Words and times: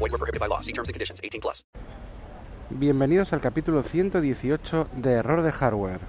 Void 0.00 0.12
were 0.12 0.18
prohibited 0.18 0.40
by 0.40 0.46
law. 0.46 0.60
See 0.60 0.72
terms 0.72 0.88
and 0.88 0.94
conditions. 0.94 1.20
18 1.22 1.42
plus. 1.42 1.66
Bienvenidos 2.70 3.34
al 3.34 3.40
capítulo 3.42 3.82
118 3.82 4.88
de 4.94 5.12
Error 5.12 5.42
de 5.42 5.52
Hardware. 5.52 6.00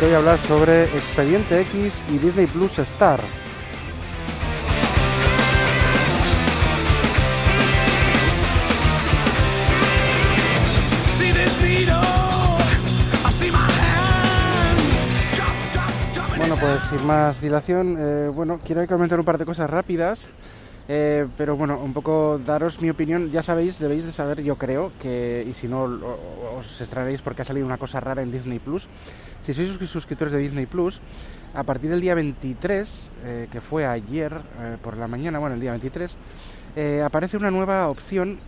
Voy 0.00 0.14
a 0.14 0.16
hablar 0.16 0.38
sobre 0.38 0.84
Expediente 0.84 1.60
X 1.60 2.02
y 2.08 2.16
Disney 2.16 2.46
Plus 2.46 2.78
Star. 2.78 3.20
Pues 16.60 16.82
sin 16.84 17.06
más 17.06 17.40
dilación, 17.40 17.96
eh, 17.98 18.28
bueno, 18.28 18.60
quiero 18.64 18.86
comentar 18.86 19.18
un 19.18 19.24
par 19.24 19.38
de 19.38 19.46
cosas 19.46 19.70
rápidas, 19.70 20.28
eh, 20.88 21.26
pero 21.38 21.56
bueno, 21.56 21.78
un 21.78 21.92
poco 21.92 22.38
daros 22.44 22.80
mi 22.82 22.90
opinión. 22.90 23.30
Ya 23.30 23.42
sabéis, 23.42 23.78
debéis 23.78 24.04
de 24.04 24.12
saber, 24.12 24.42
yo 24.42 24.56
creo, 24.56 24.92
que, 25.00 25.46
y 25.48 25.54
si 25.54 25.68
no, 25.68 25.84
os 26.58 26.80
extrañaréis 26.80 27.22
porque 27.22 27.42
ha 27.42 27.44
salido 27.44 27.64
una 27.66 27.78
cosa 27.78 28.00
rara 28.00 28.22
en 28.22 28.30
Disney 28.32 28.58
Plus. 28.58 28.86
Si 29.44 29.54
sois 29.54 29.70
sus- 29.70 29.88
suscriptores 29.90 30.32
de 30.34 30.38
Disney 30.40 30.66
Plus, 30.66 31.00
a 31.54 31.62
partir 31.64 31.90
del 31.90 32.00
día 32.00 32.14
23, 32.14 33.10
eh, 33.24 33.48
que 33.50 33.60
fue 33.60 33.86
ayer 33.86 34.32
eh, 34.60 34.76
por 34.82 34.96
la 34.98 35.08
mañana, 35.08 35.38
bueno, 35.38 35.54
el 35.54 35.60
día 35.60 35.70
23, 35.70 36.16
eh, 36.76 37.02
aparece 37.04 37.36
una 37.36 37.50
nueva 37.50 37.88
opción 37.88 38.38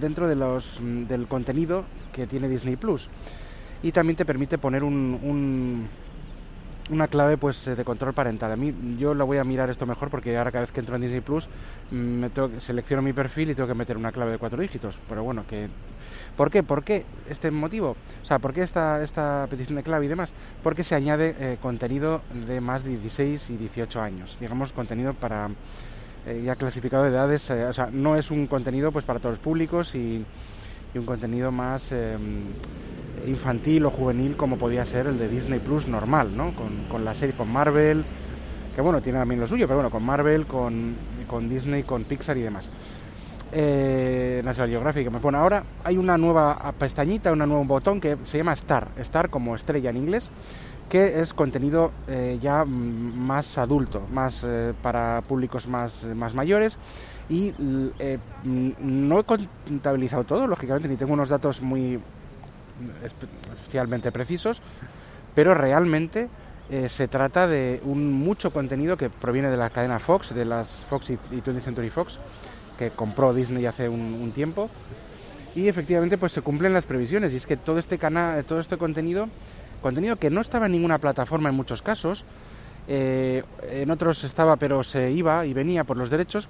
dentro 0.00 0.26
de 0.26 0.34
los, 0.34 0.80
mm, 0.80 1.04
del 1.04 1.26
contenido 1.28 1.84
que 2.12 2.26
tiene 2.26 2.48
Disney 2.48 2.76
Plus. 2.76 3.06
Y 3.82 3.92
también 3.92 4.16
te 4.16 4.24
permite 4.24 4.56
poner 4.56 4.82
un- 4.82 5.20
un, 5.22 5.86
una 6.90 7.08
clave 7.08 7.36
pues 7.36 7.66
eh, 7.66 7.76
de 7.76 7.84
control 7.84 8.14
parental. 8.14 8.52
A 8.52 8.56
mí 8.56 8.74
yo 8.98 9.14
lo 9.14 9.26
voy 9.26 9.38
a 9.38 9.44
mirar 9.44 9.70
esto 9.70 9.86
mejor 9.86 10.10
porque 10.10 10.36
ahora 10.36 10.50
cada 10.50 10.62
vez 10.62 10.72
que 10.72 10.80
entro 10.80 10.96
en 10.96 11.02
Disney 11.02 11.20
Plus 11.20 11.48
mm, 11.90 11.96
me 11.96 12.30
tengo 12.30 12.50
selecciono 12.58 13.02
mi 13.02 13.12
perfil 13.12 13.50
y 13.50 13.54
tengo 13.54 13.68
que 13.68 13.74
meter 13.74 13.96
una 13.96 14.12
clave 14.12 14.32
de 14.32 14.38
cuatro 14.38 14.60
dígitos. 14.60 14.94
Pero 15.08 15.22
bueno, 15.22 15.44
que 15.48 15.68
¿por 16.36 16.50
qué? 16.50 16.62
¿Por 16.62 16.84
qué 16.84 17.04
este 17.28 17.50
motivo? 17.50 17.96
O 18.22 18.26
sea, 18.26 18.38
¿por 18.38 18.52
qué 18.52 18.62
esta, 18.62 19.02
esta 19.02 19.46
petición 19.50 19.76
de 19.76 19.82
clave 19.82 20.06
y 20.06 20.08
demás? 20.08 20.32
Porque 20.62 20.84
se 20.84 20.94
añade 20.94 21.36
eh, 21.38 21.58
contenido 21.60 22.22
de 22.46 22.60
más 22.60 22.84
de 22.84 22.90
16 22.90 23.50
y 23.50 23.56
18 23.56 24.00
años. 24.00 24.36
Digamos, 24.40 24.72
contenido 24.72 25.14
para 25.14 25.50
eh, 26.26 26.42
ya 26.44 26.56
clasificado 26.56 27.04
de 27.04 27.10
edades. 27.10 27.50
o 27.50 27.72
sea, 27.72 27.88
no 27.92 28.16
es 28.16 28.30
un 28.30 28.46
contenido 28.46 28.92
pues 28.92 29.04
para 29.04 29.18
todos 29.18 29.34
los 29.34 29.42
públicos 29.42 29.94
y, 29.94 30.24
y 30.94 30.98
un 30.98 31.04
contenido 31.04 31.50
más 31.52 31.92
eh, 31.92 32.16
infantil 33.28 33.86
o 33.86 33.90
juvenil 33.90 34.36
como 34.36 34.56
podía 34.56 34.84
ser 34.84 35.06
el 35.06 35.18
de 35.18 35.28
Disney 35.28 35.60
Plus 35.60 35.86
normal, 35.86 36.36
¿no? 36.36 36.52
Con, 36.52 36.68
con 36.90 37.04
la 37.04 37.14
serie, 37.14 37.34
con 37.34 37.52
Marvel, 37.52 38.04
que 38.74 38.80
bueno, 38.80 39.00
tiene 39.00 39.18
también 39.18 39.40
lo 39.40 39.46
suyo, 39.46 39.66
pero 39.66 39.78
bueno, 39.78 39.90
con 39.90 40.04
Marvel, 40.04 40.46
con, 40.46 40.94
con 41.26 41.48
Disney, 41.48 41.82
con 41.82 42.04
Pixar 42.04 42.36
y 42.36 42.42
demás. 42.42 42.68
Eh, 43.50 44.42
National 44.44 44.70
Geographic. 44.70 45.10
Bueno, 45.22 45.38
ahora 45.38 45.64
hay 45.82 45.96
una 45.96 46.18
nueva 46.18 46.72
pestañita, 46.78 47.32
un 47.32 47.38
nuevo 47.38 47.64
botón 47.64 48.00
que 48.00 48.16
se 48.24 48.38
llama 48.38 48.52
Star, 48.52 48.88
Star 48.98 49.30
como 49.30 49.56
estrella 49.56 49.90
en 49.90 49.96
inglés, 49.96 50.30
que 50.88 51.20
es 51.20 51.34
contenido 51.34 51.92
eh, 52.06 52.38
ya 52.40 52.64
más 52.64 53.58
adulto, 53.58 54.02
más 54.12 54.44
eh, 54.46 54.74
para 54.82 55.22
públicos 55.22 55.66
más, 55.66 56.04
más 56.14 56.34
mayores. 56.34 56.78
Y 57.30 57.52
eh, 57.98 58.18
no 58.44 59.20
he 59.20 59.24
contabilizado 59.24 60.24
todo, 60.24 60.46
lógicamente, 60.46 60.88
ni 60.88 60.96
tengo 60.96 61.12
unos 61.12 61.28
datos 61.28 61.60
muy 61.60 61.98
especialmente 63.04 64.12
precisos, 64.12 64.60
pero 65.34 65.54
realmente 65.54 66.28
eh, 66.70 66.88
se 66.88 67.08
trata 67.08 67.46
de 67.46 67.80
un 67.84 68.12
mucho 68.12 68.50
contenido 68.52 68.96
que 68.96 69.10
proviene 69.10 69.50
de 69.50 69.56
la 69.56 69.70
cadena 69.70 69.98
Fox, 69.98 70.34
de 70.34 70.44
las 70.44 70.84
Fox 70.88 71.10
y, 71.10 71.14
y 71.14 71.40
20th 71.40 71.60
Century 71.60 71.90
Fox, 71.90 72.18
que 72.78 72.90
compró 72.90 73.32
Disney 73.32 73.66
hace 73.66 73.88
un, 73.88 74.00
un 74.00 74.32
tiempo. 74.32 74.70
Y 75.54 75.68
efectivamente 75.68 76.18
pues 76.18 76.32
se 76.32 76.42
cumplen 76.42 76.72
las 76.72 76.84
previsiones. 76.84 77.32
Y 77.32 77.36
es 77.36 77.46
que 77.46 77.56
todo 77.56 77.78
este 77.78 77.98
canal, 77.98 78.44
todo 78.44 78.60
este 78.60 78.76
contenido, 78.76 79.28
contenido 79.82 80.16
que 80.16 80.30
no 80.30 80.40
estaba 80.40 80.66
en 80.66 80.72
ninguna 80.72 80.98
plataforma 80.98 81.48
en 81.48 81.54
muchos 81.54 81.82
casos, 81.82 82.24
eh, 82.90 83.44
en 83.70 83.90
otros 83.90 84.24
estaba 84.24 84.56
pero 84.56 84.82
se 84.82 85.10
iba 85.10 85.44
y 85.44 85.52
venía 85.52 85.84
por 85.84 85.98
los 85.98 86.08
derechos, 86.08 86.48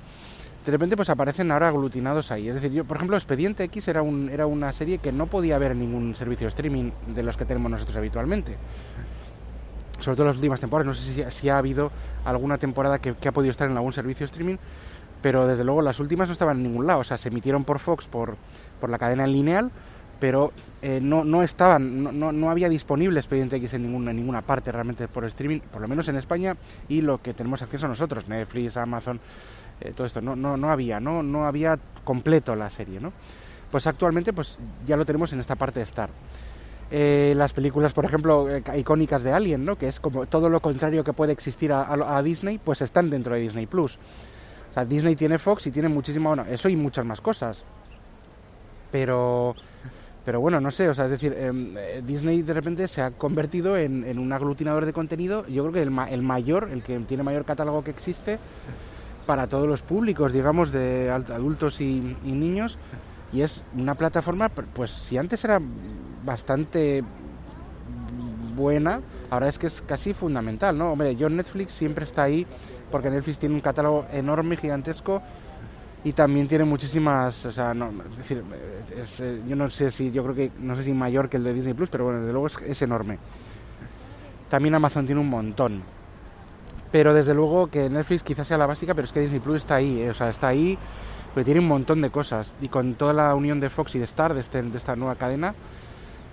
de 0.68 0.72
repente 0.72 0.96
pues 0.96 1.08
aparecen 1.08 1.50
ahora 1.50 1.68
aglutinados 1.68 2.30
ahí. 2.30 2.46
Es 2.46 2.56
decir, 2.56 2.70
yo, 2.70 2.84
por 2.84 2.98
ejemplo, 2.98 3.16
Expediente 3.16 3.64
X 3.64 3.88
era, 3.88 4.02
un, 4.02 4.28
era 4.28 4.44
una 4.44 4.70
serie 4.70 4.98
que 4.98 5.12
no 5.12 5.24
podía 5.24 5.56
haber 5.56 5.72
en 5.72 5.78
ningún 5.78 6.14
servicio 6.14 6.44
de 6.44 6.50
streaming 6.50 6.90
de 7.06 7.22
los 7.22 7.38
que 7.38 7.46
tenemos 7.46 7.70
nosotros 7.70 7.96
habitualmente. 7.96 8.54
Sobre 9.98 10.16
todo 10.16 10.24
en 10.24 10.28
las 10.28 10.36
últimas 10.36 10.60
temporadas. 10.60 10.86
No 10.86 10.92
sé 10.92 11.30
si, 11.30 11.48
ha 11.48 11.56
habido 11.56 11.90
alguna 12.22 12.58
temporada 12.58 12.98
que, 12.98 13.14
ha 13.26 13.32
podido 13.32 13.50
estar 13.50 13.70
en 13.70 13.78
algún 13.78 13.94
servicio 13.94 14.26
de 14.26 14.30
streaming, 14.30 14.56
pero 15.22 15.46
desde 15.46 15.64
luego 15.64 15.80
las 15.80 16.00
últimas 16.00 16.28
no 16.28 16.32
estaban 16.32 16.58
en 16.58 16.64
ningún 16.64 16.86
lado. 16.86 16.98
O 16.98 17.04
sea, 17.04 17.16
se 17.16 17.30
emitieron 17.30 17.64
por 17.64 17.78
Fox, 17.78 18.06
por, 18.06 18.36
por 18.78 18.90
la 18.90 18.98
cadena 18.98 19.24
en 19.24 19.32
lineal, 19.32 19.70
pero 20.20 20.52
eh, 20.82 21.00
no, 21.00 21.24
no 21.24 21.42
estaban, 21.42 22.02
no, 22.02 22.12
no, 22.12 22.30
no 22.30 22.50
había 22.50 22.68
disponible 22.68 23.20
Expediente 23.20 23.56
X 23.56 23.72
en 23.72 23.84
ninguna, 23.84 24.12
ninguna 24.12 24.42
parte 24.42 24.70
realmente 24.70 25.08
por 25.08 25.24
streaming, 25.24 25.60
por 25.60 25.80
lo 25.80 25.88
menos 25.88 26.08
en 26.08 26.16
España, 26.16 26.56
y 26.90 27.00
lo 27.00 27.22
que 27.22 27.32
tenemos 27.32 27.62
acceso 27.62 27.88
nosotros, 27.88 28.28
Netflix, 28.28 28.76
Amazon, 28.76 29.18
eh, 29.80 29.92
todo 29.94 30.06
esto, 30.06 30.20
no, 30.20 30.34
no, 30.34 30.56
no 30.56 30.70
había, 30.70 31.00
no, 31.00 31.22
no 31.22 31.46
había 31.46 31.78
completo 32.04 32.56
la 32.56 32.70
serie, 32.70 33.00
¿no? 33.00 33.12
Pues 33.70 33.86
actualmente 33.86 34.32
pues 34.32 34.56
ya 34.86 34.96
lo 34.96 35.04
tenemos 35.04 35.32
en 35.32 35.40
esta 35.40 35.54
parte 35.54 35.80
de 35.80 35.84
Star. 35.84 36.10
Eh, 36.90 37.34
las 37.36 37.52
películas, 37.52 37.92
por 37.92 38.06
ejemplo, 38.06 38.48
eh, 38.48 38.62
icónicas 38.76 39.22
de 39.22 39.32
Alien, 39.32 39.64
¿no? 39.64 39.76
Que 39.76 39.88
es 39.88 40.00
como 40.00 40.26
todo 40.26 40.48
lo 40.48 40.60
contrario 40.60 41.04
que 41.04 41.12
puede 41.12 41.32
existir 41.32 41.70
a, 41.72 42.22
Disney, 42.22 42.58
pues 42.58 42.80
están 42.80 43.10
dentro 43.10 43.34
de 43.34 43.40
Disney 43.40 43.66
Plus. 43.66 43.98
O 44.70 44.74
sea, 44.74 44.84
Disney 44.84 45.14
tiene 45.14 45.38
Fox 45.38 45.66
y 45.66 45.70
tiene 45.70 45.88
muchísimo, 45.88 46.30
bueno, 46.30 46.44
eso 46.48 46.68
y 46.68 46.76
muchas 46.76 47.04
más 47.04 47.20
cosas. 47.20 47.64
Pero, 48.90 49.54
pero 50.24 50.40
bueno, 50.40 50.60
no 50.60 50.70
sé, 50.70 50.88
o 50.88 50.94
sea, 50.94 51.04
es 51.04 51.10
decir, 51.10 51.34
em, 51.34 51.76
eh, 51.76 52.02
Disney 52.06 52.40
de 52.40 52.54
repente 52.54 52.88
se 52.88 53.02
ha 53.02 53.10
convertido 53.10 53.76
en, 53.76 54.04
en 54.04 54.18
un 54.18 54.32
aglutinador 54.32 54.86
de 54.86 54.94
contenido, 54.94 55.46
yo 55.46 55.62
creo 55.64 55.74
que 55.74 55.82
el, 55.82 55.92
el 56.10 56.22
mayor, 56.22 56.70
el 56.72 56.82
que 56.82 56.98
tiene 57.00 57.22
mayor 57.22 57.44
catálogo 57.44 57.84
que 57.84 57.90
existe 57.90 58.38
para 59.28 59.46
todos 59.46 59.68
los 59.68 59.82
públicos, 59.82 60.32
digamos, 60.32 60.72
de 60.72 61.10
adultos 61.10 61.82
y, 61.82 62.16
y 62.24 62.32
niños, 62.32 62.78
y 63.30 63.42
es 63.42 63.62
una 63.76 63.94
plataforma, 63.94 64.48
pues 64.48 64.90
si 64.90 65.18
antes 65.18 65.44
era 65.44 65.60
bastante 66.24 67.04
buena, 68.56 69.02
ahora 69.28 69.48
es 69.48 69.58
que 69.58 69.66
es 69.66 69.82
casi 69.82 70.14
fundamental, 70.14 70.78
¿no? 70.78 70.92
Hombre, 70.92 71.14
yo 71.14 71.28
Netflix 71.28 71.72
siempre 71.72 72.06
está 72.06 72.22
ahí 72.22 72.46
porque 72.90 73.10
Netflix 73.10 73.38
tiene 73.38 73.54
un 73.54 73.60
catálogo 73.60 74.06
enorme, 74.10 74.56
gigantesco 74.56 75.20
y 76.04 76.14
también 76.14 76.48
tiene 76.48 76.64
muchísimas, 76.64 77.44
o 77.44 77.52
sea, 77.52 77.74
no, 77.74 77.90
decir, 78.16 78.42
es, 78.98 79.20
eh, 79.20 79.42
yo 79.46 79.56
no 79.56 79.68
sé 79.68 79.90
si, 79.90 80.10
yo 80.10 80.22
creo 80.22 80.34
que, 80.34 80.50
no 80.58 80.74
sé 80.74 80.84
si 80.84 80.94
mayor 80.94 81.28
que 81.28 81.36
el 81.36 81.44
de 81.44 81.52
Disney 81.52 81.74
Plus, 81.74 81.90
pero 81.90 82.04
bueno, 82.04 82.20
desde 82.20 82.32
luego 82.32 82.46
es 82.46 82.80
enorme. 82.80 83.18
También 84.48 84.74
Amazon 84.74 85.04
tiene 85.04 85.20
un 85.20 85.28
montón. 85.28 85.97
Pero 86.90 87.12
desde 87.14 87.34
luego 87.34 87.66
que 87.68 87.90
Netflix 87.90 88.22
quizás 88.22 88.46
sea 88.46 88.56
la 88.58 88.66
básica, 88.66 88.94
pero 88.94 89.04
es 89.04 89.12
que 89.12 89.20
Disney 89.20 89.40
Plus 89.40 89.56
está 89.56 89.76
ahí, 89.76 90.00
eh, 90.00 90.10
o 90.10 90.14
sea, 90.14 90.30
está 90.30 90.48
ahí, 90.48 90.78
porque 91.34 91.44
tiene 91.44 91.60
un 91.60 91.68
montón 91.68 92.00
de 92.00 92.10
cosas. 92.10 92.52
Y 92.60 92.68
con 92.68 92.94
toda 92.94 93.12
la 93.12 93.34
unión 93.34 93.60
de 93.60 93.68
Fox 93.70 93.94
y 93.94 93.98
de 93.98 94.04
Star, 94.06 94.32
de, 94.34 94.40
este, 94.40 94.62
de 94.62 94.78
esta 94.78 94.96
nueva 94.96 95.16
cadena, 95.16 95.54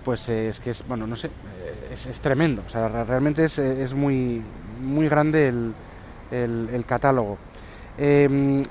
pues 0.04 0.28
eh, 0.28 0.48
es 0.48 0.60
que 0.60 0.70
es, 0.70 0.86
bueno, 0.88 1.06
no 1.06 1.14
sé, 1.16 1.26
eh, 1.28 1.90
es, 1.92 2.06
es 2.06 2.20
tremendo. 2.20 2.62
O 2.66 2.70
sea, 2.70 2.88
re- 2.88 3.04
realmente 3.04 3.44
es, 3.44 3.58
eh, 3.58 3.82
es 3.82 3.92
muy, 3.92 4.42
muy 4.80 5.08
grande 5.08 5.48
el, 5.48 5.74
el- 6.30 6.84
catálogo. 6.86 7.36
Eh, 7.98 8.62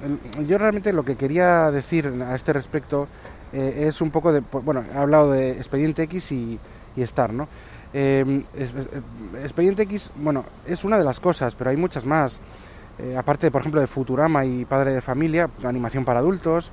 yo 0.48 0.58
realmente 0.58 0.94
lo 0.94 1.04
que 1.04 1.16
quería 1.16 1.70
decir 1.72 2.08
a 2.28 2.36
este 2.36 2.54
respecto 2.54 3.08
eh, 3.54 3.86
es 3.88 4.02
un 4.02 4.12
poco 4.12 4.32
de, 4.32 4.42
pues, 4.42 4.64
bueno, 4.64 4.84
he 4.94 4.98
hablado 4.98 5.32
de 5.32 5.52
Expediente 5.52 6.04
X 6.04 6.32
y, 6.32 6.60
y 6.96 7.02
Star, 7.04 7.34
¿no? 7.34 7.48
Eh, 7.98 8.44
es- 8.58 8.70
es- 8.70 9.44
Expediente 9.46 9.84
X, 9.84 10.12
bueno, 10.18 10.44
es 10.68 10.84
una 10.84 10.98
de 10.98 11.06
las 11.06 11.22
cosas, 11.22 11.56
pero 11.56 11.70
hay 11.70 11.78
muchas 11.78 12.06
más. 12.06 12.42
Eh, 13.00 13.16
aparte, 13.18 13.50
por 13.52 13.62
ejemplo, 13.62 13.80
de 13.80 13.88
Futurama 13.88 14.44
y 14.44 14.66
Padre 14.66 14.94
de 14.94 15.02
Familia, 15.02 15.50
animación 15.64 16.04
para 16.04 16.20
adultos. 16.20 16.72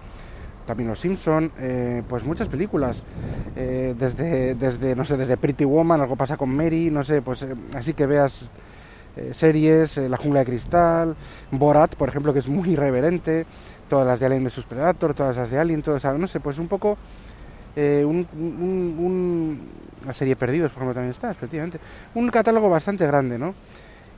también 0.66 0.88
Los 0.88 1.00
Simpson, 1.00 1.50
eh, 1.58 2.02
pues 2.08 2.22
muchas 2.22 2.46
películas, 2.46 3.02
eh, 3.56 3.96
desde, 3.98 4.54
desde, 4.54 4.94
no 4.94 5.04
sé, 5.04 5.16
desde 5.16 5.36
Pretty 5.36 5.64
Woman, 5.64 6.00
algo 6.00 6.14
pasa 6.14 6.36
con 6.36 6.54
Mary, 6.54 6.88
no 6.88 7.02
sé, 7.02 7.20
pues 7.20 7.42
eh, 7.42 7.52
así 7.74 7.94
que 7.94 8.06
veas 8.06 8.48
eh, 9.16 9.30
series, 9.34 9.98
eh, 9.98 10.08
La 10.08 10.16
jungla 10.16 10.38
de 10.40 10.46
cristal, 10.46 11.16
Borat, 11.50 11.96
por 11.96 12.08
ejemplo, 12.08 12.32
que 12.32 12.38
es 12.38 12.48
muy 12.48 12.70
irreverente, 12.70 13.44
todas 13.90 14.06
las 14.06 14.20
de 14.20 14.26
Alien 14.26 14.44
vs 14.44 14.64
Predator, 14.68 15.14
todas 15.14 15.36
las 15.36 15.50
de 15.50 15.58
Alien, 15.58 15.82
todas, 15.82 16.04
no 16.16 16.28
sé, 16.28 16.38
pues 16.38 16.56
un 16.58 16.68
poco 16.68 16.96
eh, 17.76 18.04
un, 18.06 18.26
un- 18.34 18.96
un- 18.98 19.60
la 20.06 20.14
serie 20.14 20.34
Perdidos, 20.36 20.72
por 20.72 20.78
ejemplo, 20.82 20.94
también 20.94 21.12
está, 21.12 21.30
efectivamente, 21.30 21.78
un 22.14 22.28
catálogo 22.30 22.68
bastante 22.68 23.06
grande, 23.06 23.38
¿no? 23.38 23.54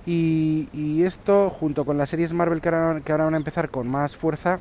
Y, 0.06 1.02
esto, 1.02 1.50
junto 1.50 1.84
con 1.84 1.96
las 1.98 2.10
series 2.10 2.32
Marvel 2.32 2.60
que 2.60 2.68
ahora, 2.68 3.00
que 3.00 3.12
ahora 3.12 3.24
van 3.24 3.34
a 3.34 3.38
empezar 3.38 3.68
con 3.70 3.88
más 3.88 4.16
fuerza, 4.16 4.58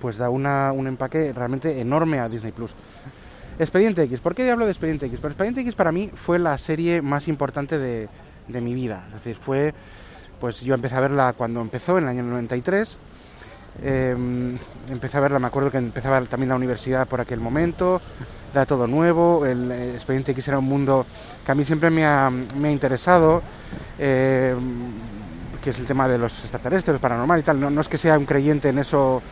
pues 0.00 0.16
da 0.18 0.30
una, 0.30 0.72
un 0.72 0.86
empaque 0.88 1.32
realmente 1.32 1.80
enorme 1.80 2.18
a 2.18 2.28
Disney 2.28 2.52
Plus. 2.52 2.72
Expediente 3.58 4.02
X, 4.04 4.20
¿por 4.20 4.34
qué 4.34 4.50
hablo 4.50 4.64
de 4.64 4.72
Expediente 4.72 5.06
X? 5.06 5.18
Pues 5.20 5.32
Expediente 5.32 5.60
X 5.60 5.74
para 5.74 5.92
mí 5.92 6.10
fue 6.14 6.38
la 6.38 6.56
serie 6.58 7.02
más 7.02 7.28
importante 7.28 7.78
de, 7.78 8.08
de 8.48 8.60
mi 8.60 8.74
vida. 8.74 9.04
Es 9.08 9.14
decir, 9.14 9.36
fue. 9.36 9.74
Pues 10.40 10.60
yo 10.60 10.74
empecé 10.74 10.96
a 10.96 11.00
verla 11.00 11.34
cuando 11.36 11.60
empezó, 11.60 11.98
en 11.98 12.04
el 12.04 12.10
año 12.10 12.24
93. 12.24 12.96
Eh, 13.80 14.14
empecé 14.90 15.16
a 15.16 15.20
verla, 15.20 15.38
me 15.38 15.46
acuerdo 15.46 15.70
que 15.70 15.78
empezaba 15.78 16.20
también 16.22 16.50
la 16.50 16.56
universidad 16.56 17.06
por 17.06 17.20
aquel 17.20 17.40
momento. 17.40 18.00
Era 18.52 18.66
todo 18.66 18.86
nuevo. 18.86 19.46
El 19.46 19.70
eh, 19.70 19.94
Expediente 19.94 20.32
X 20.32 20.48
era 20.48 20.58
un 20.58 20.66
mundo 20.66 21.06
que 21.44 21.52
a 21.52 21.54
mí 21.54 21.64
siempre 21.64 21.90
me 21.90 22.04
ha, 22.04 22.30
me 22.30 22.68
ha 22.68 22.72
interesado. 22.72 23.42
eh, 23.98 24.54
que 25.62 25.70
es 25.70 25.78
el 25.78 25.86
tema 25.86 26.08
de 26.08 26.18
los 26.18 26.32
extraterrestres, 26.40 26.98
paranormal 26.98 27.38
y 27.38 27.42
tal. 27.44 27.60
No, 27.60 27.70
no 27.70 27.80
es 27.80 27.88
que 27.88 27.96
sea 27.96 28.18
un 28.18 28.26
creyente 28.26 28.68
en 28.70 28.78
eso 28.80 29.22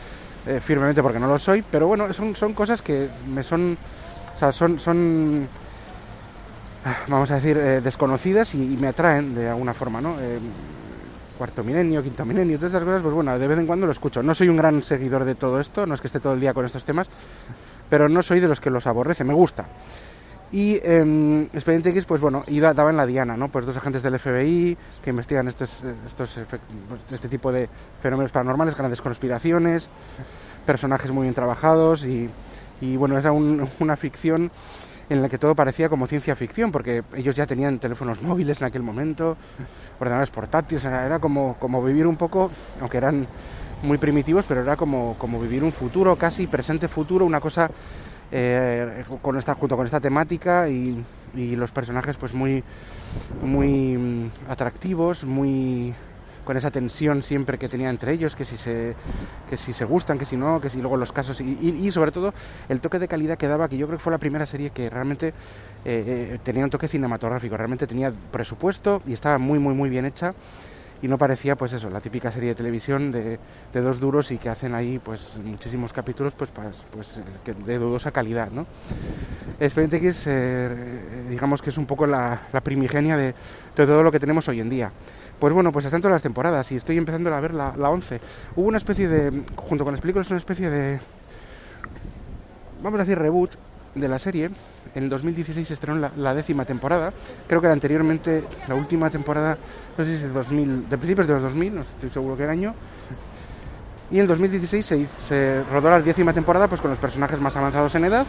eh, 0.46 0.60
firmemente 0.64 1.02
porque 1.02 1.18
no 1.18 1.26
lo 1.26 1.38
soy, 1.40 1.62
pero 1.68 1.88
bueno, 1.88 2.12
son, 2.12 2.36
son 2.36 2.54
cosas 2.54 2.82
que 2.82 3.08
me 3.28 3.42
son, 3.42 3.76
o 4.36 4.38
sea, 4.38 4.52
son, 4.52 5.48
ah, 6.84 6.96
vamos 7.08 7.32
a 7.32 7.34
decir, 7.34 7.56
eh, 7.56 7.80
desconocidas 7.80 8.54
y, 8.54 8.74
y 8.74 8.76
me 8.76 8.86
atraen 8.86 9.34
de 9.34 9.48
alguna 9.48 9.74
forma, 9.74 10.00
¿no? 10.00 10.14
Cuarto 11.40 11.64
milenio, 11.64 12.02
quinto 12.02 12.26
milenio, 12.26 12.58
todas 12.58 12.74
estas 12.74 12.84
cosas, 12.84 13.00
pues 13.00 13.14
bueno, 13.14 13.38
de 13.38 13.48
vez 13.48 13.58
en 13.58 13.66
cuando 13.66 13.86
lo 13.86 13.92
escucho. 13.92 14.22
No 14.22 14.34
soy 14.34 14.50
un 14.50 14.58
gran 14.58 14.82
seguidor 14.82 15.24
de 15.24 15.34
todo 15.34 15.58
esto, 15.58 15.86
no 15.86 15.94
es 15.94 16.02
que 16.02 16.08
esté 16.08 16.20
todo 16.20 16.34
el 16.34 16.40
día 16.40 16.52
con 16.52 16.66
estos 16.66 16.84
temas, 16.84 17.08
pero 17.88 18.10
no 18.10 18.22
soy 18.22 18.40
de 18.40 18.46
los 18.48 18.60
que 18.60 18.68
los 18.68 18.86
aborrece, 18.86 19.24
me 19.24 19.32
gusta. 19.32 19.64
Y 20.52 20.74
eh, 20.82 21.48
Expediente 21.54 21.88
X, 21.88 22.04
pues 22.04 22.20
bueno, 22.20 22.44
iba, 22.48 22.74
daba 22.74 22.90
en 22.90 22.98
la 22.98 23.06
diana, 23.06 23.38
¿no? 23.38 23.48
Pues 23.48 23.64
dos 23.64 23.74
agentes 23.74 24.02
del 24.02 24.18
FBI 24.18 24.76
que 25.02 25.08
investigan 25.08 25.48
estos, 25.48 25.82
eh, 25.82 25.94
estos 26.06 26.38
este 27.10 27.28
tipo 27.30 27.50
de 27.50 27.70
fenómenos 28.02 28.32
paranormales, 28.32 28.76
grandes 28.76 29.00
conspiraciones, 29.00 29.88
personajes 30.66 31.10
muy 31.10 31.22
bien 31.22 31.32
trabajados 31.34 32.04
y, 32.04 32.28
y, 32.82 32.96
bueno, 32.98 33.16
era 33.16 33.32
un- 33.32 33.66
una 33.78 33.96
ficción 33.96 34.50
en 35.10 35.20
la 35.20 35.28
que 35.28 35.38
todo 35.38 35.54
parecía 35.54 35.88
como 35.88 36.06
ciencia 36.06 36.36
ficción, 36.36 36.70
porque 36.72 37.02
ellos 37.14 37.34
ya 37.34 37.44
tenían 37.44 37.78
teléfonos 37.78 38.22
móviles 38.22 38.60
en 38.62 38.68
aquel 38.68 38.82
momento, 38.82 39.36
ordenadores 39.98 40.30
portátiles, 40.30 40.84
era, 40.84 41.18
como, 41.18 41.56
como 41.58 41.82
vivir 41.84 42.06
un 42.06 42.16
poco, 42.16 42.50
aunque 42.80 42.96
eran 42.96 43.26
muy 43.82 43.98
primitivos, 43.98 44.44
pero 44.46 44.62
era 44.62 44.76
como, 44.76 45.16
como 45.18 45.40
vivir 45.40 45.64
un 45.64 45.72
futuro, 45.72 46.16
casi 46.16 46.46
presente 46.46 46.86
futuro, 46.86 47.26
una 47.26 47.40
cosa 47.40 47.68
eh, 48.30 49.04
con 49.20 49.36
esta, 49.36 49.54
junto 49.54 49.76
con 49.76 49.84
esta 49.84 50.00
temática 50.00 50.68
y, 50.68 51.02
y 51.34 51.56
los 51.56 51.72
personajes 51.72 52.16
pues 52.16 52.32
muy, 52.32 52.62
muy 53.42 53.96
mm, 53.96 54.30
atractivos, 54.48 55.24
muy 55.24 55.92
con 56.50 56.56
esa 56.56 56.72
tensión 56.72 57.22
siempre 57.22 57.58
que 57.58 57.68
tenía 57.68 57.88
entre 57.90 58.12
ellos, 58.12 58.34
que 58.34 58.44
si 58.44 58.56
se, 58.56 58.96
que 59.48 59.56
si 59.56 59.72
se 59.72 59.84
gustan, 59.84 60.18
que 60.18 60.24
si 60.24 60.36
no, 60.36 60.60
que 60.60 60.68
si 60.68 60.80
luego 60.80 60.96
los 60.96 61.12
casos, 61.12 61.40
y, 61.40 61.56
y- 61.62 61.86
y 61.86 61.92
sobre 61.92 62.10
todo 62.10 62.34
el 62.68 62.80
toque 62.80 62.98
de 62.98 63.06
calidad 63.06 63.38
que 63.38 63.46
daba, 63.46 63.68
que 63.68 63.76
yo 63.76 63.86
creo 63.86 63.98
que 63.98 64.02
fue 64.02 64.10
la 64.10 64.18
primera 64.18 64.44
serie 64.46 64.70
que 64.70 64.90
realmente 64.90 65.28
eh, 65.28 65.32
eh, 65.84 66.38
tenía 66.42 66.64
un 66.64 66.70
toque 66.70 66.88
cinematográfico, 66.88 67.56
realmente 67.56 67.86
tenía 67.86 68.12
presupuesto 68.32 69.00
y 69.06 69.12
estaba 69.12 69.38
muy, 69.38 69.60
muy, 69.60 69.74
muy 69.74 69.90
bien 69.90 70.06
hecha 70.06 70.34
y 71.02 71.08
no 71.08 71.16
parecía 71.18 71.56
pues 71.56 71.72
eso, 71.72 71.88
la 71.90 72.00
típica 72.00 72.30
serie 72.30 72.50
de 72.50 72.54
televisión 72.54 73.10
de, 73.10 73.38
de 73.72 73.80
dos 73.80 74.00
duros 74.00 74.30
y 74.30 74.38
que 74.38 74.48
hacen 74.50 74.74
ahí 74.74 74.98
pues 74.98 75.36
muchísimos 75.42 75.92
capítulos 75.92 76.34
pues, 76.36 76.50
pa- 76.50 76.70
pues 76.92 77.18
eh, 77.46 77.54
de 77.64 77.78
dudosa 77.78 78.10
calidad, 78.10 78.50
¿no? 78.50 78.66
Expediente 79.58 79.96
X, 79.98 80.24
eh, 80.26 81.26
digamos 81.28 81.62
que 81.62 81.70
es 81.70 81.78
un 81.78 81.86
poco 81.86 82.06
la, 82.06 82.42
la 82.52 82.60
primigenia 82.60 83.16
de, 83.16 83.26
de 83.26 83.86
todo 83.86 84.02
lo 84.02 84.12
que 84.12 84.20
tenemos 84.20 84.46
hoy 84.48 84.60
en 84.60 84.68
día. 84.70 84.90
Pues 85.38 85.54
bueno, 85.54 85.72
pues 85.72 85.86
están 85.86 86.02
todas 86.02 86.14
las 86.14 86.22
temporadas 86.22 86.70
y 86.72 86.76
estoy 86.76 86.98
empezando 86.98 87.34
a 87.34 87.40
ver 87.40 87.54
la, 87.54 87.74
la 87.76 87.88
11. 87.90 88.20
Hubo 88.56 88.68
una 88.68 88.76
especie 88.78 89.08
de, 89.08 89.42
junto 89.56 89.84
con 89.84 89.92
las 89.94 90.00
películas, 90.02 90.28
una 90.30 90.38
especie 90.38 90.68
de, 90.68 91.00
vamos 92.82 93.00
a 93.00 93.04
decir, 93.04 93.18
reboot 93.18 93.52
de 93.94 94.08
la 94.08 94.18
serie. 94.18 94.50
En 94.94 95.04
el 95.04 95.08
2016 95.08 95.66
se 95.66 95.74
estrenó 95.74 95.98
la, 95.98 96.12
la 96.16 96.34
décima 96.34 96.64
temporada. 96.64 97.12
Creo 97.46 97.60
que 97.60 97.66
era 97.66 97.74
anteriormente, 97.74 98.44
la 98.68 98.74
última 98.74 99.10
temporada, 99.10 99.56
no 99.96 100.04
sé 100.04 100.10
si 100.10 100.16
es 100.16 100.22
de 100.24 100.28
2000, 100.30 100.88
de 100.88 100.98
principios 100.98 101.26
de 101.26 101.34
los 101.34 101.42
2000, 101.42 101.74
no 101.74 101.80
estoy 101.82 102.10
seguro 102.10 102.36
qué 102.36 102.44
año. 102.44 102.74
Y 104.10 104.16
en 104.16 104.22
el 104.22 104.26
2016 104.26 104.84
se, 104.84 105.06
se 105.28 105.62
rodó 105.70 105.90
la 105.90 106.00
décima 106.00 106.32
temporada 106.32 106.66
pues 106.66 106.80
con 106.80 106.90
los 106.90 106.98
personajes 106.98 107.40
más 107.40 107.56
avanzados 107.56 107.94
en 107.94 108.04
edad. 108.04 108.26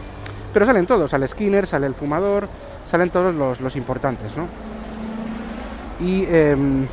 Pero 0.52 0.66
salen 0.66 0.86
todos, 0.86 1.10
sale 1.10 1.26
Skinner, 1.26 1.66
sale 1.66 1.86
el 1.86 1.94
fumador, 1.94 2.48
salen 2.86 3.10
todos 3.10 3.34
los, 3.34 3.60
los 3.60 3.74
importantes, 3.74 4.36
¿no? 4.36 4.46
Y, 5.98 6.24
em, 6.24 6.86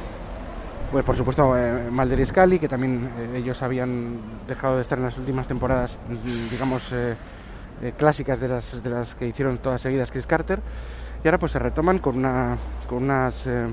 pues 0.92 1.04
por 1.04 1.16
supuesto, 1.16 1.58
eh, 1.58 1.90
Mulder 1.92 2.20
y 2.20 2.26
Scully, 2.26 2.58
que 2.58 2.68
también 2.68 3.10
eh, 3.18 3.38
ellos 3.38 3.62
habían 3.62 4.18
dejado 4.48 4.78
de 4.78 4.82
estar 4.82 4.98
en 4.98 5.06
las 5.06 5.18
últimas 5.18 5.48
temporadas, 5.48 5.98
mm, 6.08 6.50
digamos, 6.52 6.94
eh, 7.82 7.94
clásicas 7.98 8.40
de 8.40 8.48
las, 8.50 8.84
de 8.84 8.90
las 8.90 9.16
que 9.16 9.28
hicieron 9.28 9.58
todas 9.58 9.82
seguidas 9.82 10.12
Chris 10.12 10.28
Carter. 10.28 10.60
Y 11.24 11.28
ahora 11.28 11.38
pues 11.38 11.52
se 11.52 11.60
retoman 11.60 12.00
con, 12.00 12.18
una, 12.18 12.58
con 12.88 13.04
unas 13.04 13.46
eh, 13.48 13.68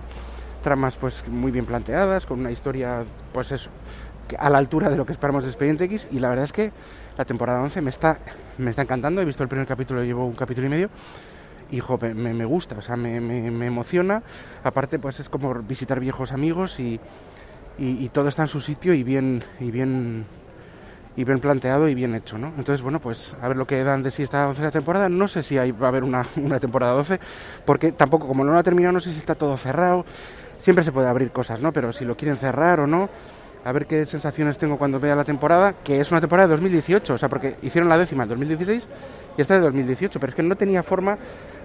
tramas 0.63 0.97
pues 0.97 1.27
muy 1.29 1.53
bien 1.53 1.65
planteadas, 1.67 2.27
con 2.27 2.41
una 2.41 2.51
historia, 2.51 3.05
pues 3.33 3.53
eso, 3.53 3.71
a 4.39 4.51
la 4.51 4.59
altura 4.59 4.89
de 4.91 4.97
lo 4.97 5.07
que 5.07 5.13
esperamos 5.13 5.45
de 5.45 5.51
Expediente 5.51 5.85
X. 5.85 6.09
Y 6.11 6.19
la 6.19 6.29
verdad 6.29 6.45
es 6.45 6.53
que 6.53 6.73
la 7.17 7.25
temporada 7.25 7.63
11 7.63 7.81
me 7.83 7.91
está, 7.91 8.19
me 8.59 8.71
está 8.71 8.83
encantando. 8.83 9.21
He 9.21 9.25
visto 9.25 9.43
el 9.43 9.49
primer 9.49 9.67
capítulo, 9.67 10.03
llevo 10.03 10.27
un 10.27 10.35
capítulo 10.35 10.67
y 10.67 10.71
medio. 10.71 10.91
Y 11.71 11.81
jo, 11.81 11.99
me, 12.01 12.15
me- 12.33 12.45
gusta, 12.45 12.77
o 12.79 12.83
sea, 12.83 12.97
me, 12.97 13.21
me- 13.21 13.51
me 13.51 13.67
emociona. 13.67 14.23
Aparte, 14.63 14.99
pues 15.01 15.19
es 15.21 15.29
como 15.29 15.53
visitar 15.63 15.99
viejos 15.99 16.31
amigos 16.33 16.79
y, 16.79 17.01
y- 17.79 18.05
y 18.05 18.09
todo 18.09 18.29
está 18.29 18.43
en 18.43 18.49
su 18.49 18.61
sitio 18.61 18.95
y 18.95 19.03
bien, 19.03 19.43
y 19.59 19.71
bien, 19.73 20.27
y 21.17 21.25
bien 21.25 21.41
planteado 21.41 21.89
y 21.89 21.95
bien 21.95 22.15
hecho, 22.15 22.37
¿no? 22.39 22.49
Entonces, 22.59 22.83
bueno, 22.83 23.01
pues 23.01 23.35
a 23.41 23.49
ver 23.49 23.57
lo 23.57 23.67
que 23.67 23.83
dan 23.83 24.03
de 24.03 24.11
sí 24.11 24.23
esta 24.23 24.47
once 24.49 24.71
temporada. 24.71 25.09
No 25.09 25.29
sé 25.29 25.43
si 25.43 25.57
hay, 25.57 25.73
va 25.73 25.87
a 25.87 25.89
haber 25.89 26.05
una, 26.05 26.27
una 26.37 26.61
temporada 26.61 26.93
12, 26.93 27.19
porque 27.65 27.93
tampoco, 27.93 28.27
como 28.29 28.45
no 28.45 28.53
lo 28.53 28.59
ha 28.59 28.63
terminado, 28.63 28.93
no 28.93 29.01
sé 29.01 29.13
si 29.13 29.19
está 29.19 29.35
todo 29.35 29.57
cerrado. 29.57 30.05
Siempre 30.61 30.85
se 30.85 30.93
puede 30.93 31.09
abrir 31.09 31.31
cosas, 31.31 31.61
¿no? 31.61 31.73
Pero 31.73 31.93
si 31.93 32.05
lo 32.05 32.17
quieren 32.17 32.37
cerrar 32.37 32.81
o 32.81 32.87
no, 32.87 33.09
a 33.65 33.73
ver 33.73 33.87
qué 33.87 34.05
sensaciones 34.07 34.59
tengo 34.59 34.77
cuando 34.79 35.01
vea 35.01 35.17
la 35.17 35.25
temporada, 35.25 35.75
que 35.85 36.01
es 36.01 36.11
una 36.11 36.21
temporada 36.21 36.49
de 36.49 36.53
2018, 36.55 37.15
o 37.15 37.19
sea, 37.19 37.29
porque 37.29 37.57
hicieron 37.63 37.89
la 37.89 37.99
décima 37.99 38.23
en 38.25 38.29
2016 38.31 38.87
y 39.37 39.41
esta 39.41 39.55
de 39.55 39.61
2018, 39.61 40.21
pero 40.21 40.31
es 40.31 40.35
que 40.37 40.43
no 40.43 40.55
tenía 40.57 40.83
forma, 40.83 41.17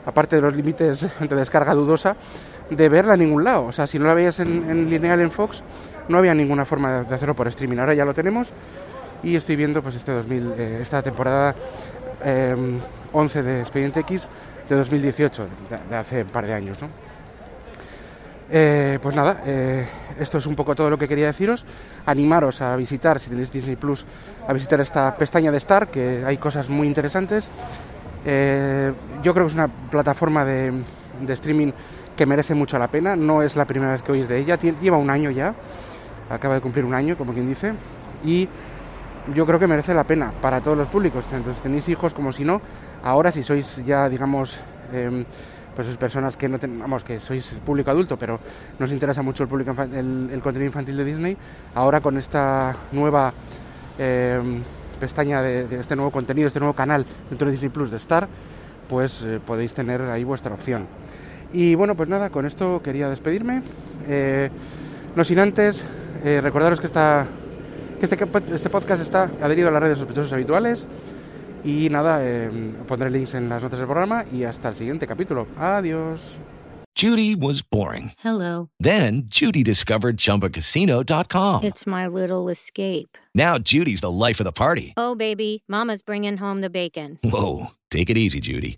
aparte 0.05 0.35
de 0.37 0.41
los 0.41 0.55
límites 0.55 1.07
de 1.19 1.35
descarga 1.35 1.73
dudosa, 1.73 2.15
de 2.69 2.89
verla 2.89 3.13
en 3.15 3.19
ningún 3.21 3.43
lado. 3.43 3.65
O 3.65 3.71
sea, 3.71 3.85
si 3.85 3.99
no 3.99 4.05
la 4.05 4.13
veías 4.13 4.39
en, 4.39 4.69
en 4.69 4.89
lineal 4.89 5.19
en 5.21 5.31
Fox, 5.31 5.61
no 6.07 6.17
había 6.17 6.33
ninguna 6.33 6.65
forma 6.65 6.91
de- 6.91 7.03
de 7.05 7.15
hacerlo 7.15 7.33
por 7.35 7.47
streaming. 7.47 7.77
Ahora 7.77 7.93
ya 7.93 8.05
lo 8.05 8.13
tenemos 8.13 8.49
y 9.23 9.35
estoy 9.35 9.55
viendo 9.55 9.81
pues 9.81 9.95
este 9.95 10.11
2000, 10.11 10.53
eh, 10.57 10.79
esta 10.81 11.01
temporada 11.01 11.55
eh, 12.23 12.55
11 13.11 13.43
de 13.43 13.61
Expediente 13.61 13.99
X 14.01 14.27
de 14.69 14.75
2018, 14.75 15.43
de, 15.89 15.95
hace 15.95 16.23
un 16.23 16.29
par 16.29 16.45
de 16.45 16.53
años, 16.53 16.81
¿no? 16.81 16.87
Eh, 18.53 18.99
pues 19.01 19.15
nada, 19.15 19.41
eh, 19.45 19.85
esto 20.19 20.37
es 20.37 20.45
un 20.45 20.55
poco 20.55 20.75
todo 20.75 20.89
lo 20.89 20.97
que 20.97 21.07
quería 21.07 21.27
deciros. 21.27 21.63
Animaros 22.05 22.61
a 22.61 22.75
visitar, 22.75 23.19
si 23.19 23.29
tenéis 23.29 23.51
Disney 23.51 23.77
Plus, 23.77 24.05
a 24.45 24.51
visitar 24.51 24.81
esta 24.81 25.15
pestaña 25.15 25.51
de 25.51 25.57
Star, 25.57 25.87
que 25.87 26.23
hay 26.25 26.37
cosas 26.37 26.67
muy 26.67 26.85
interesantes. 26.85 27.47
Eh, 28.25 28.91
yo 29.23 29.33
creo 29.33 29.45
que 29.45 29.51
es 29.51 29.55
una 29.55 29.69
plataforma 29.69 30.43
de, 30.43 30.73
de 31.21 31.33
streaming 31.33 31.71
que 32.17 32.25
merece 32.25 32.53
mucho 32.53 32.77
la 32.77 32.89
pena. 32.89 33.15
No 33.15 33.41
es 33.41 33.55
la 33.55 33.63
primera 33.63 33.93
vez 33.93 34.01
que 34.01 34.11
oís 34.11 34.27
de 34.27 34.39
ella, 34.39 34.57
lleva 34.57 34.97
un 34.97 35.09
año 35.09 35.31
ya, 35.31 35.55
acaba 36.29 36.55
de 36.55 36.61
cumplir 36.61 36.83
un 36.83 36.93
año, 36.93 37.17
como 37.17 37.33
quien 37.33 37.47
dice, 37.47 37.73
y 38.25 38.49
yo 39.35 39.45
creo 39.45 39.59
que 39.59 39.67
merece 39.67 39.93
la 39.93 40.03
pena 40.03 40.31
para 40.41 40.61
todos 40.61 40.77
los 40.77 40.87
públicos. 40.87 41.25
Entonces, 41.31 41.61
tenéis 41.61 41.87
hijos 41.89 42.13
como 42.13 42.31
si 42.33 42.43
no. 42.43 42.61
Ahora, 43.03 43.31
si 43.31 43.43
sois 43.43 43.83
ya, 43.85 44.09
digamos, 44.09 44.57
em, 44.93 45.25
pues 45.75 45.87
personas 45.97 46.35
que 46.35 46.49
no 46.49 46.59
ten- 46.59 46.81
que 47.05 47.19
sois 47.19 47.47
público 47.65 47.89
adulto, 47.91 48.17
pero 48.17 48.39
no 48.77 48.85
os 48.85 48.91
interesa 48.91 49.21
mucho 49.21 49.43
el, 49.43 49.49
público 49.49 49.73
el, 49.81 50.29
el 50.31 50.41
contenido 50.41 50.67
infantil 50.67 50.97
de 50.97 51.05
Disney, 51.05 51.37
ahora 51.75 52.01
con 52.01 52.17
esta 52.17 52.75
nueva 52.91 53.31
em, 53.97 54.61
pestaña 54.99 55.41
de, 55.41 55.67
de 55.67 55.79
este 55.79 55.95
nuevo 55.95 56.11
contenido, 56.11 56.47
este 56.47 56.59
nuevo 56.59 56.73
canal 56.73 57.05
dentro 57.29 57.47
de 57.47 57.53
Disney 57.53 57.69
Plus 57.69 57.89
de 57.89 57.97
Star, 57.97 58.27
pues 58.89 59.21
eh, 59.23 59.39
podéis 59.45 59.73
tener 59.73 60.01
ahí 60.01 60.23
vuestra 60.25 60.53
opción. 60.53 60.85
Y 61.53 61.75
bueno, 61.75 61.95
pues 61.95 62.09
nada, 62.09 62.29
con 62.29 62.45
esto 62.45 62.81
quería 62.83 63.09
despedirme. 63.09 63.61
Eh, 64.07 64.49
no 65.15 65.23
sin 65.23 65.39
antes 65.39 65.83
eh, 66.23 66.39
recordaros 66.41 66.79
que 66.79 66.87
esta 66.87 67.25
que 68.01 68.05
este, 68.15 68.55
este 68.55 68.69
podcast 68.69 69.01
está 69.01 69.29
adherido 69.41 69.67
a 69.69 69.71
las 69.71 69.81
redes 69.81 69.99
sospechosos 69.99 70.33
habituales. 70.33 70.85
Y 71.63 71.89
nada, 71.89 72.19
eh, 72.21 72.49
pondré 72.87 73.11
links 73.11 73.35
en 73.35 73.47
las 73.47 73.61
notas 73.61 73.77
del 73.77 73.87
programa 73.87 74.25
y 74.33 74.43
hasta 74.43 74.69
el 74.69 74.75
siguiente 74.75 75.05
capítulo. 75.05 75.47
Adiós. 75.57 76.19
Judy 76.95 77.35
was 77.35 77.61
boring. 77.61 78.11
Hello. 78.23 78.69
Then 78.79 79.23
Judy 79.27 79.63
discovered 79.63 80.17
ChumbaCasino.com. 80.17 81.63
It's 81.63 81.85
my 81.87 82.07
little 82.07 82.49
escape. 82.49 83.17
Now 83.33 83.57
Judy's 83.59 84.01
the 84.01 84.11
life 84.11 84.39
of 84.39 84.45
the 84.45 84.51
party. 84.51 84.93
Oh, 84.97 85.15
baby, 85.15 85.63
Mama's 85.69 86.01
bringing 86.01 86.37
home 86.37 86.61
the 86.61 86.69
bacon. 86.69 87.19
Whoa, 87.23 87.67
take 87.89 88.09
it 88.09 88.17
easy, 88.17 88.39
Judy. 88.39 88.77